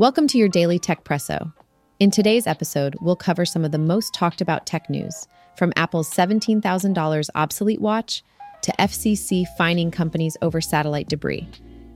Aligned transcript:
Welcome 0.00 0.28
to 0.28 0.38
your 0.38 0.48
daily 0.48 0.78
Techpresso. 0.78 1.52
In 1.98 2.10
today's 2.10 2.46
episode, 2.46 2.96
we'll 3.02 3.16
cover 3.16 3.44
some 3.44 3.66
of 3.66 3.70
the 3.70 3.76
most 3.76 4.14
talked 4.14 4.40
about 4.40 4.64
tech 4.64 4.88
news, 4.88 5.28
from 5.56 5.74
Apple's 5.76 6.10
$17,000 6.10 7.28
obsolete 7.34 7.82
watch 7.82 8.22
to 8.62 8.72
FCC 8.78 9.44
fining 9.58 9.90
companies 9.90 10.38
over 10.40 10.62
satellite 10.62 11.10
debris. 11.10 11.46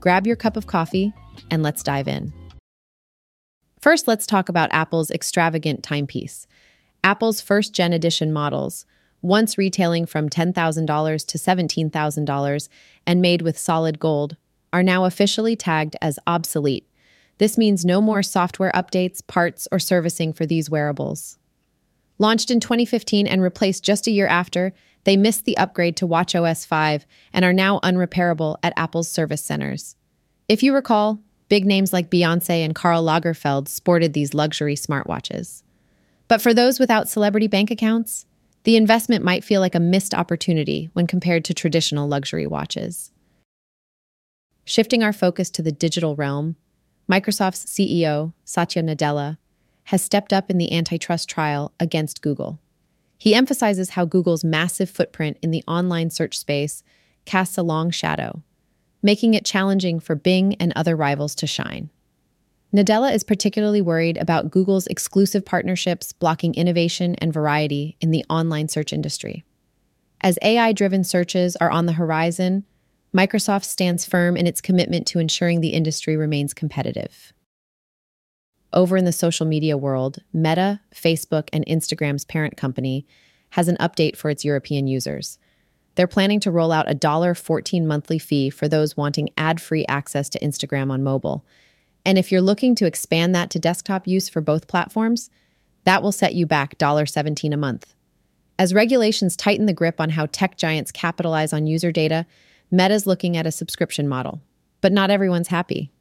Grab 0.01 0.27
your 0.27 0.37
cup 0.37 0.59
of 0.59 0.67
coffee 0.67 1.15
and 1.51 1.63
let's 1.63 1.83
dive 1.83 2.07
in. 2.07 2.31
First, 3.81 4.07
let's 4.07 4.27
talk 4.27 4.51
about 4.51 4.69
Apple's 4.71 5.11
extravagant 5.11 5.83
timepiece. 5.83 6.47
Apple's 7.03 7.41
first 7.41 7.73
gen 7.73 7.95
edition 7.95 8.35
models, 8.35 8.85
once 9.23 9.57
retailing 9.57 10.05
from 10.05 10.29
$10,000 10.29 11.27
to 11.27 11.39
$17,000 11.39 12.69
and 13.07 13.23
made 13.23 13.41
with 13.41 13.57
solid 13.57 13.99
gold, 13.99 14.37
are 14.75 14.83
now 14.83 15.07
officially 15.07 15.57
tagged 15.57 15.97
as 16.03 16.19
obsolete 16.27 16.87
this 17.39 17.59
means 17.59 17.85
no 17.85 18.01
more 18.01 18.23
software 18.23 18.73
updates, 18.73 19.27
parts, 19.27 19.67
or 19.73 19.79
servicing 19.79 20.33
for 20.33 20.47
these 20.47 20.71
wearables. 20.71 21.39
Launched 22.19 22.51
in 22.51 22.61
2015 22.61 23.27
and 23.27 23.43
replaced 23.43 23.85
just 23.85 24.07
a 24.07 24.13
year 24.13 24.27
after, 24.27 24.73
they 25.05 25.17
missed 25.17 25.45
the 25.45 25.57
upgrade 25.59 25.97
to 25.97 26.07
watchOS 26.07 26.67
5 26.67 27.07
and 27.33 27.45
are 27.45 27.53
now 27.53 27.81
unrepairable 27.81 28.57
at 28.63 28.73
Apple's 28.77 29.09
service 29.09 29.43
centers. 29.43 29.97
If 30.49 30.63
you 30.63 30.75
recall, 30.75 31.21
big 31.49 31.67
names 31.67 31.93
like 31.93 32.11
Beyonce 32.11 32.65
and 32.65 32.75
Karl 32.75 33.05
Lagerfeld 33.05 33.69
sported 33.69 34.13
these 34.13 34.35
luxury 34.35 34.77
smartwatches. 34.77 35.63
But 36.29 36.41
for 36.41 36.55
those 36.55 36.79
without 36.79 37.09
celebrity 37.09 37.49
bank 37.49 37.71
accounts, 37.71 38.27
the 38.63 38.77
investment 38.77 39.25
might 39.25 39.45
feel 39.45 39.61
like 39.61 39.75
a 39.75 39.81
missed 39.81 40.15
opportunity 40.15 40.89
when 40.95 41.07
compared 41.07 41.45
to 41.45 41.55
traditional 41.55 42.09
luxury 42.09 42.47
watches. 42.47 43.11
Shifting 44.65 45.03
our 45.03 45.13
focus 45.13 45.51
to 45.51 45.63
the 45.63 45.73
digital 45.73 46.17
realm, 46.17 46.57
Microsoft's 47.11 47.67
CEO, 47.67 48.33
Satya 48.45 48.83
Nadella, 48.83 49.39
has 49.85 50.03
stepped 50.03 50.33
up 50.33 50.51
in 50.51 50.59
the 50.59 50.73
antitrust 50.73 51.29
trial 51.29 51.73
against 51.79 52.23
Google. 52.23 52.59
He 53.19 53.35
emphasizes 53.35 53.91
how 53.91 54.05
Google's 54.05 54.45
massive 54.45 54.89
footprint 54.89 55.39
in 55.43 55.51
the 55.51 55.65
online 55.69 56.11
search 56.11 56.39
space 56.39 56.83
casts 57.25 57.59
a 57.59 57.63
long 57.63 57.91
shadow, 57.91 58.43
making 59.03 59.35
it 59.35 59.45
challenging 59.45 60.01
for 60.01 60.15
Bing 60.15 60.55
and 60.55 60.73
other 60.75 60.97
rivals 60.97 61.35
to 61.37 61.47
shine. 61.47 61.91
Nadella 62.75 63.15
is 63.15 63.23
particularly 63.23 63.81
worried 63.81 64.17
about 64.17 64.51
Google's 64.51 64.87
exclusive 64.89 65.45
partnerships 65.45 66.13
blocking 66.13 66.55
innovation 66.55 67.15
and 67.17 67.33
variety 67.33 67.97
in 68.01 68.11
the 68.11 68.25
online 68.29 68.69
search 68.69 68.93
industry. 68.93 69.45
As 70.23 70.39
AI 70.43 70.73
driven 70.73 71.05
searches 71.05 71.55
are 71.57 71.71
on 71.71 71.87
the 71.87 71.93
horizon, 71.93 72.65
Microsoft 73.15 73.65
stands 73.65 74.05
firm 74.05 74.37
in 74.37 74.47
its 74.47 74.61
commitment 74.61 75.07
to 75.07 75.21
ensuring 75.21 75.61
the 75.61 75.69
industry 75.69 76.17
remains 76.17 76.53
competitive. 76.53 77.33
Over 78.73 78.97
in 78.97 79.05
the 79.05 79.13
social 79.13 79.47
media 79.47 79.79
world, 79.79 80.19
Meta, 80.33 80.81
Facebook, 80.93 81.49
and 81.53 81.65
Instagram's 81.67 82.25
parent 82.25 82.57
company 82.57 83.07
has 83.51 83.69
an 83.69 83.77
update 83.77 84.17
for 84.17 84.31
its 84.31 84.45
European 84.45 84.89
users. 84.89 85.39
They're 85.95 86.09
planning 86.09 86.41
to 86.41 86.51
roll 86.51 86.73
out 86.73 86.91
a 86.91 86.95
$14 86.95 87.85
monthly 87.85 88.19
fee 88.19 88.51
for 88.51 88.67
those 88.67 88.97
wanting 88.97 89.31
ad 89.39 89.61
free 89.61 89.87
access 89.87 90.29
to 90.31 90.41
Instagram 90.41 90.91
on 90.91 91.05
mobile. 91.05 91.47
And 92.05 92.19
if 92.19 92.33
you're 92.33 92.41
looking 92.41 92.75
to 92.75 92.87
expand 92.87 93.33
that 93.37 93.49
to 93.51 93.61
desktop 93.61 94.09
use 94.09 94.29
for 94.29 94.41
both 94.41 94.67
platforms, 94.67 95.31
that 95.85 96.03
will 96.03 96.11
set 96.11 96.35
you 96.35 96.47
back 96.47 96.77
$17 96.79 97.55
a 97.55 97.57
month. 97.57 97.95
As 98.59 98.75
regulations 98.75 99.37
tighten 99.37 99.67
the 99.67 99.73
grip 99.73 100.01
on 100.01 100.11
how 100.11 100.27
tech 100.27 100.57
giants 100.57 100.91
capitalize 100.91 101.53
on 101.53 101.69
user 101.69 101.93
data, 101.93 102.27
Meta's 102.75 103.07
looking 103.07 103.37
at 103.37 103.47
a 103.47 103.53
subscription 103.53 104.09
model, 104.09 104.43
but 104.81 104.93
not 104.93 105.11
everyone's 105.11 105.49
happy. 105.49 105.93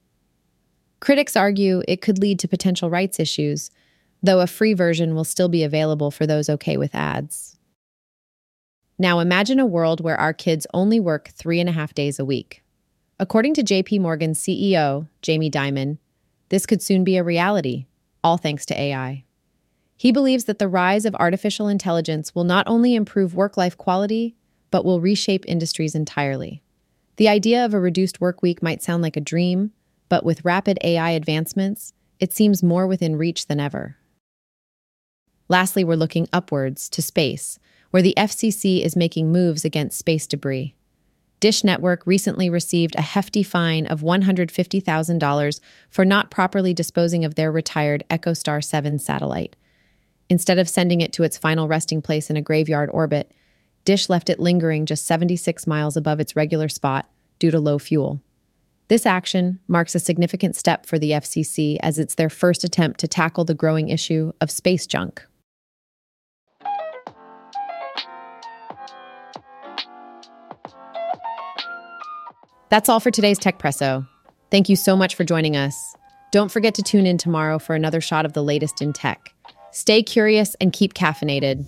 Critics 1.00 1.36
argue 1.36 1.84
it 1.88 2.02
could 2.02 2.18
lead 2.18 2.40
to 2.40 2.48
potential 2.48 2.90
rights 2.90 3.20
issues, 3.20 3.70
though 4.24 4.40
a 4.40 4.48
free 4.48 4.74
version 4.74 5.14
will 5.14 5.24
still 5.24 5.50
be 5.50 5.64
available 5.64 6.10
for 6.10 6.26
those 6.26 6.50
okay 6.50 6.78
with 6.78 6.96
ads. 6.96 7.58
Now 8.98 9.20
imagine 9.20 9.60
a 9.60 9.66
world 9.66 10.02
where 10.02 10.20
our 10.20 10.34
kids 10.34 10.66
only 10.74 11.00
work 11.00 11.30
three 11.30 11.60
and 11.60 11.70
a 11.70 11.74
half 11.74 11.94
days 11.94 12.20
a 12.20 12.26
week. 12.26 12.64
According 13.20 13.54
to 13.56 13.64
JP 13.64 14.02
Morgan's 14.02 14.40
CEO, 14.40 15.08
Jamie 15.22 15.52
Dimon, 15.52 15.98
this 16.50 16.66
could 16.66 16.82
soon 16.82 17.04
be 17.04 17.18
a 17.18 17.24
reality, 17.24 17.86
all 18.24 18.38
thanks 18.38 18.66
to 18.68 18.80
AI. 18.80 19.26
He 19.96 20.12
believes 20.12 20.46
that 20.46 20.58
the 20.58 20.68
rise 20.68 21.06
of 21.06 21.16
artificial 21.16 21.68
intelligence 21.68 22.34
will 22.34 22.44
not 22.44 22.68
only 22.68 22.96
improve 22.96 23.36
work 23.36 23.58
life 23.58 23.78
quality, 23.78 24.36
but 24.72 24.84
will 24.84 25.00
reshape 25.00 25.46
industries 25.48 25.94
entirely. 25.94 26.63
The 27.18 27.28
idea 27.28 27.64
of 27.64 27.74
a 27.74 27.80
reduced 27.80 28.20
work 28.20 28.42
week 28.42 28.64
might 28.64 28.82
sound 28.82 29.04
like 29.04 29.18
a 29.18 29.22
dream, 29.22 29.72
but 30.10 30.26
with 30.26 30.46
rapid 30.46 30.80
AI 30.84 31.12
advancements, 31.12 31.94
it 32.20 32.34
seems 32.34 32.64
more 32.64 32.88
within 32.88 33.16
reach 33.16 33.48
than 33.48 33.60
ever. 33.60 33.98
Lastly, 35.48 35.84
we're 35.84 35.96
looking 35.96 36.28
upwards 36.34 36.90
to 36.90 37.02
space, 37.02 37.60
where 37.92 38.02
the 38.02 38.16
FCC 38.18 38.84
is 38.84 38.96
making 38.96 39.32
moves 39.32 39.64
against 39.64 40.00
space 40.00 40.26
debris. 40.26 40.74
Dish 41.40 41.64
Network 41.64 42.08
recently 42.08 42.50
received 42.50 42.96
a 42.96 43.02
hefty 43.02 43.44
fine 43.44 43.86
of 43.86 44.02
$150,000 44.02 45.60
for 45.90 46.06
not 46.06 46.32
properly 46.32 46.74
disposing 46.74 47.26
of 47.26 47.36
their 47.36 47.52
retired 47.52 48.04
EchoStar 48.10 48.64
7 48.64 48.98
satellite. 48.98 49.56
Instead 50.30 50.58
of 50.58 50.70
sending 50.70 51.02
it 51.02 51.12
to 51.14 51.24
its 51.24 51.38
final 51.38 51.68
resting 51.68 52.02
place 52.02 52.30
in 52.30 52.38
a 52.38 52.42
graveyard 52.42 52.90
orbit, 52.94 53.32
Dish 53.86 54.10
left 54.10 54.30
it 54.30 54.40
lingering 54.40 54.86
just 54.86 55.06
76 55.06 55.68
miles 55.68 55.98
above 55.98 56.20
its 56.20 56.36
regular 56.36 56.70
spot 56.70 57.10
due 57.40 57.52
to 57.52 57.60
low 57.60 57.78
fuel. 57.78 58.22
This 58.88 59.06
action 59.06 59.60
marks 59.68 59.96
a 59.96 60.00
significant 60.00 60.56
step 60.56 60.86
for 60.86 61.00
the 61.00 61.12
FCC 61.12 61.78
as 61.82 62.00
it's 62.00 62.16
their 62.16 62.30
first 62.30 62.64
attempt 62.64 63.00
to 63.00 63.08
tackle 63.08 63.46
the 63.46 63.54
growing 63.54 63.90
issue 63.90 64.32
of 64.40 64.52
space 64.52 64.86
junk. 64.86 65.26
That's 72.70 72.90
all 72.90 73.00
for 73.00 73.12
today's 73.12 73.40
Techpresso. 73.40 74.08
Thank 74.50 74.68
you 74.68 74.76
so 74.76 74.96
much 74.96 75.16
for 75.16 75.24
joining 75.24 75.56
us. 75.56 75.96
Don't 76.32 76.52
forget 76.52 76.74
to 76.76 76.82
tune 76.82 77.06
in 77.06 77.18
tomorrow 77.18 77.60
for 77.60 77.76
another 77.76 78.02
shot 78.02 78.26
of 78.26 78.34
the 78.34 78.44
latest 78.44 78.82
in 78.82 78.94
tech. 78.94 79.34
Stay 79.72 80.02
curious 80.02 80.56
and 80.56 80.74
keep 80.74 80.94
caffeinated. 80.94 81.66